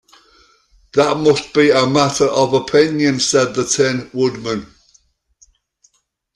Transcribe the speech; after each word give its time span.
"That 0.95 1.17
must 1.17 1.53
be 1.53 1.69
a 1.69 1.85
matter 1.85 2.25
of 2.25 2.53
opinion," 2.55 3.19
said 3.19 3.53
the 3.53 3.63
Tin 3.63 4.09
Woodman. 4.13 4.65